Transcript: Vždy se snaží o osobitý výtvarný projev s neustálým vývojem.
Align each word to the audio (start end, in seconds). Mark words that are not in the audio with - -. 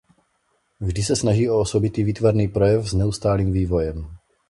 Vždy 0.79 1.03
se 1.03 1.15
snaží 1.15 1.49
o 1.49 1.59
osobitý 1.59 2.03
výtvarný 2.03 2.47
projev 2.47 2.89
s 2.89 2.93
neustálým 2.93 3.51
vývojem. 3.51 4.17